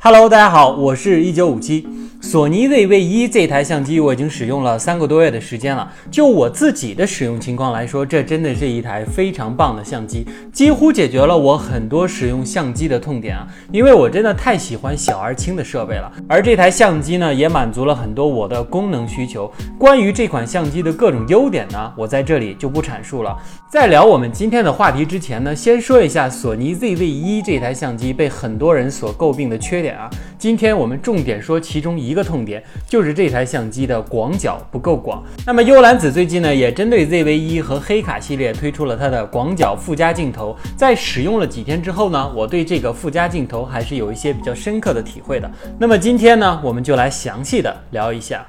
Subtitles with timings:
[0.00, 1.84] Hello，大家好，我是一九五七。
[2.30, 5.90] 索尼 ZV-1 这台相机我已经使用了三个多月的时间了。
[6.10, 13.48] 就我自己的使用情况来说，这真的是一台非常棒的相机，几乎解决了我很多使用相机的痛点啊！
[13.72, 16.12] 因为我真的太喜欢小而轻的设备了。
[16.28, 19.50] 而这台相机呢，也满足了很多我的功能需求。
[19.78, 23.34] 关于这款相机的各种优点呢，我在这里就不阐述了。
[23.70, 30.10] 在聊我们今天的话题之前呢，先说一下索尼 ZV-1 这台相机被很多人所诟病的缺点啊。
[30.38, 35.22] 今天我们重点说其中一个个痛点，就是这台相机的广角不够广。
[35.46, 40.56] 那么幽兰子最近呢，也针对 ZV-1 和黑卡系列推出了它的广角附加镜头。
[40.76, 45.48] 在使用了几天之后呢，我对这个附加镜头还是有一些比较深刻的体会的。
[45.78, 48.44] 那么今天呢，我们就来详细的聊一下。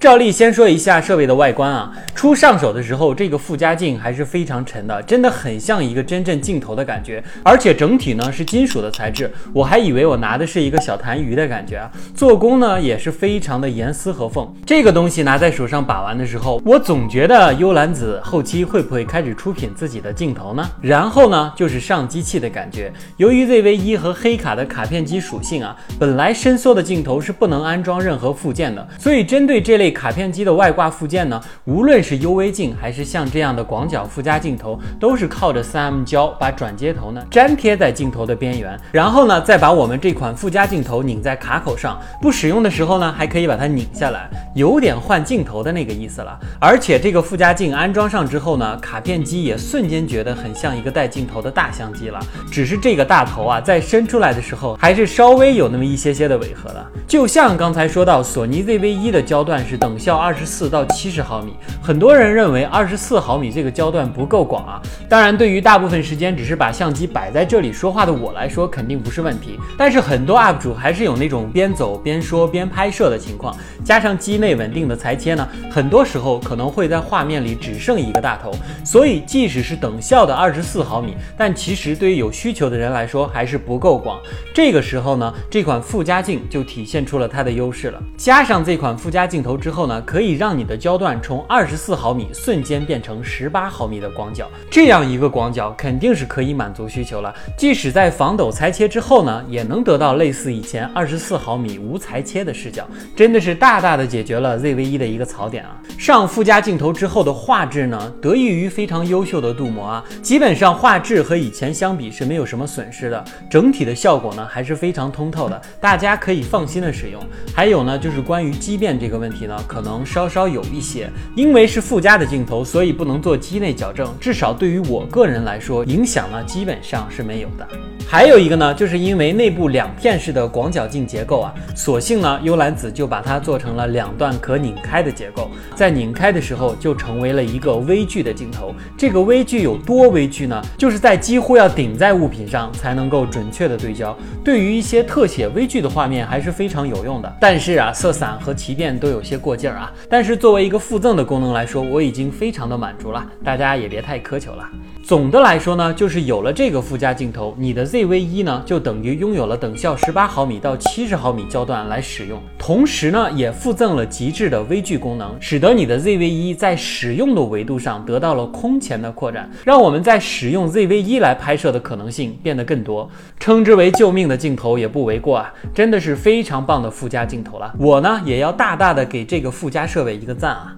[0.00, 11.90] 照例先说一下设备的外观啊，初上手的时候，这个附加镜还是非常沉的，真的很像一个真正镜头的感觉，而且整体呢是金属的材质，我还以为我拿的是一个小痰盂的感觉啊。
[12.14, 20.64] 做工呢也是非常的严丝合缝，这个东西拿在手上把玩的时候，我总觉得幽兰子后期会不会开始出品自己的镜头呢？
[20.80, 29.87] 然后呢就是上机器的感觉，由于 ZV-1 和黑卡的卡片机属性啊，本来伸缩的镜头是不能安装任何附件的，所以针对这类。
[29.90, 46.38] 卡片机的外挂附件呢，无论是 UV 镜还是像这样的广角附加镜头，都是靠着 3M 胶把转接头呢粘贴在镜头的边缘，然后呢再把我们这款附加镜头拧在卡口上，不使用的时候呢还可以把它拧下来，有点换镜头的那个意思了。
[46.60, 52.20] 而且这个附加镜安装上之后呢，卡片机也瞬间觉得很像一个带镜头的大相机了。
[52.52, 59.77] 只是这个大头啊，在伸出来的时候还是稍微有那么一些些的违和了，就像刚才说到索尼 ZV-1 的焦段是。
[59.78, 64.82] 等效二十四到七十毫米，很多人认为二十四毫米这个焦段不够广啊。
[65.08, 69.58] 当然，对于大部分时间只是把相机摆在这里说话的我来说，肯定不是问题。
[69.76, 78.52] 但是很多 UP 主还是有那种边走边说边拍摄的情况，加上机内稳定的裁切呢，很多时候可能会在画面里只剩一个大头。
[78.84, 84.18] 所以即使是等效的二十四毫米，但其实对于有需求的人来说还是不够广。
[84.52, 88.02] 这个时候呢，这款附加镜就体现出了它的优势了。
[88.16, 97.34] 加上这款附加镜头之之后呢，可以让你的焦段从二十四毫米瞬间变成十八毫米的广角，这样一个广角肯定是可以满足需求了。
[97.54, 105.76] 即使在防抖裁切之后呢，也能得到类似以前二十四毫米无裁切的视角，真的是大大的解决了 ZV-1 的一个槽点啊。
[105.98, 117.22] 上附加镜头之后的画质呢，得益于非常优秀的镀膜啊，基本上画质和以前相比是没有什么损失的，整体的效果呢还是非常通透的，大家可以放心的使用。
[117.54, 119.57] 还有呢，就是关于畸变这个问题呢。
[119.66, 124.06] 可能稍稍有一些，因为是附加的镜头，所以不能做机内矫正。
[124.20, 127.66] 至少对于我个人来说，影响呢基本上是没有的。
[128.06, 138.74] 还有一个呢，就是因为内部两片式的广角镜结构啊，索性呢幽兰子就把它做成了两段可拧开的结构，在拧开的时候就成为了一个微距的镜头。
[138.96, 140.62] 这个微距有多微距呢？
[140.78, 144.16] 就是在几乎要顶在物品上才能够准确的对焦。
[144.42, 147.36] 对于一些特写微距的画面还是非常有用的。
[147.40, 149.38] 但是啊，色散和奇变都有些。
[149.48, 149.90] 过劲儿啊！
[150.10, 154.68] 但是作为一个附赠的功能来说，我已经非常的满足了，大家也别太苛求了。
[155.02, 173.08] 总的来说呢，就是有了这个附加镜头，你的 ZV-1 呢就等于拥有了等效十八毫米到七十毫米焦段来使用，同时呢也附赠了极致的微距功能，使得你的 ZV-1 在使用的维度上得到了空前的扩展，让我们在使用 ZV-1 来拍摄的可能性变得更多，
[173.40, 175.50] 称之为救命的镜头也不为过啊！
[175.72, 180.76] 真的是非常棒的附加镜头了，我呢也要大大的给这这个附加设备一个赞啊！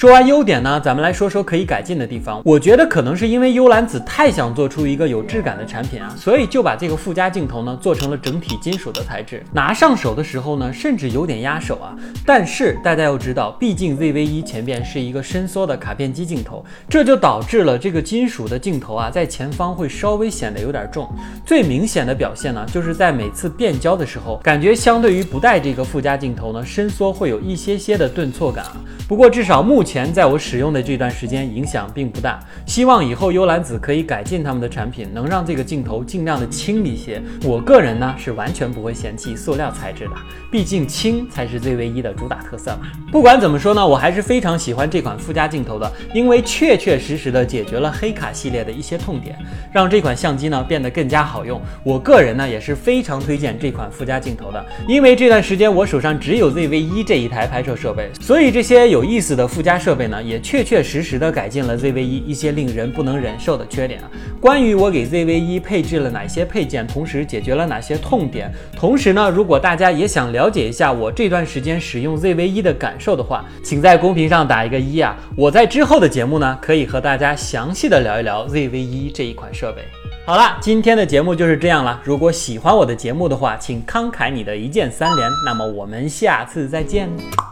[0.00, 2.40] 说完优点呢，咱们来说说可以改进的地方。
[2.42, 9.44] 我觉得可能是因为幽兰子太想做出一个有质感的产品啊，所以就把这个附加镜头呢做成了整体金属的材质。
[9.52, 11.94] 拿上手的时候呢，甚至有点压手啊。
[12.24, 21.06] 但是大家要知道，毕竟 ZV-1 前边是一个伸缩的卡片机镜头，这就导致了这个金属的镜头啊，在前方会稍微显得有点重。
[21.44, 28.76] 最明显的表现呢，就是在每次变焦的时候，感觉相对于不带这个附加镜头呢，伸缩会有一些些的顿挫感啊。
[29.06, 29.89] 不过至少目前。
[29.90, 37.20] 前在我使用的这段时间影响并不大，希望以后幽兰子可以改进他们的产品，能让这个镜头尽量的轻一些。
[37.42, 40.12] 我个人呢是完全不会嫌弃塑料材质的，
[40.48, 42.82] 毕竟轻才是 ZV-1 的主打特色嘛。
[43.10, 49.36] 不管怎么说呢，我还是非常喜欢这款附加镜头的，因为确确实实的解决了黑卡系列的一些痛点，
[49.72, 51.60] 让这款相机呢变得更加好用。
[51.82, 59.79] 我个人呢也是非常推荐这款附加镜头的，因为这段时间我手上只有 ZV-1 这一台拍摄设备，所以这些有意思的附加。
[59.80, 64.10] 设备呢，也确确实实的改进了 ZV-1 一些令人不能忍受的缺点啊。
[64.40, 75.16] 关于我给 ZV-1 配置了哪些配件，同时解决了哪些痛点，同时呢，如果大家也想了解一下我这段时间使用 ZV-1 的感受的话，请在公屏上打一个一啊。
[75.34, 79.82] 我在之后的节目呢，可以和大家详细的聊一聊 ZV-1 这一款设备。
[80.26, 82.00] 好了，今天的节目就是这样了。
[82.04, 85.28] 如果喜欢我的节目的话，请慷慨你的一键三连。
[85.44, 87.49] 那么我们下次再见。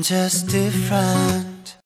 [0.00, 1.49] I'm just different.